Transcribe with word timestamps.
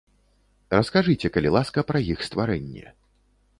Раскажыце, 0.75 1.31
калі 1.35 1.53
ласка, 1.57 1.85
пра 1.93 2.03
іх 2.17 2.27
стварэнне. 2.31 2.85